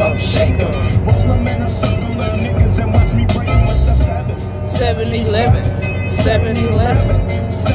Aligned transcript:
up 0.00 0.18
shaker. 0.18 0.70
Roll 1.04 1.26
them 1.28 1.46
in 1.46 1.62
a 1.62 1.70
circle 1.70 2.20
of 2.20 2.40
niggas 2.40 2.82
and 2.82 2.92
watch 2.92 3.12
me 3.12 3.24
break 3.26 3.46
them 3.46 3.66
with 3.66 3.86
the 3.86 3.94
seven. 3.94 4.36
7-Eleven. 4.66 5.64
7-Eleven. 6.10 7.67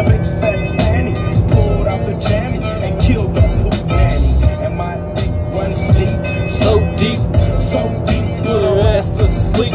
The 0.00 0.76
Fanny, 0.78 1.12
pulled 1.52 1.86
out 1.86 2.06
the 2.06 2.14
jammy 2.14 2.64
and 2.64 2.98
killed 3.02 3.34
the 3.34 3.42
poop 3.42 3.86
nanny. 3.86 4.32
And 4.64 4.74
my 4.74 4.96
dick 5.12 5.30
runs 5.52 5.86
deep, 5.94 6.48
so 6.48 6.80
deep, 6.96 7.18
so 7.58 8.02
deep, 8.06 8.42
put 8.42 8.64
her 8.64 8.80
ass 8.80 9.10
to 9.18 9.28
sleep. 9.28 9.74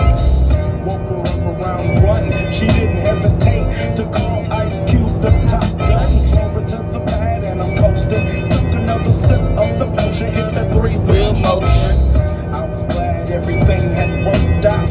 Woke 0.83 1.07
her 1.09 1.21
up 1.21 1.61
around 1.61 2.01
one, 2.01 2.31
she 2.51 2.65
didn't 2.65 2.97
hesitate 2.97 3.95
to 3.97 4.09
call 4.09 4.51
Ice 4.51 4.81
Cube 4.89 5.21
the 5.21 5.29
top 5.47 5.77
gun. 5.77 6.11
Over 6.41 6.61
to 6.71 6.77
the 6.91 7.03
pad 7.05 7.45
and 7.45 7.61
I'm 7.61 7.77
coasting. 7.77 8.49
Took 8.49 8.73
another 8.73 9.13
sip 9.13 9.39
of 9.39 9.77
the 9.77 9.85
potion, 9.95 10.31
hit 10.33 10.53
the 10.55 10.67
three 10.73 10.97
wheel 11.05 11.33
motion. 11.33 12.15
I 12.51 12.67
was 12.67 12.83
glad 12.91 13.29
everything 13.29 13.91
had 13.93 14.25
worked 14.25 14.65
out. 14.65 14.87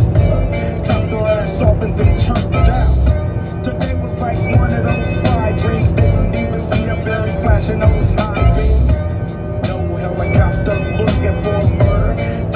Dropped 0.84 1.10
her 1.10 1.26
ass 1.26 1.60
off 1.60 1.82
and 1.82 2.03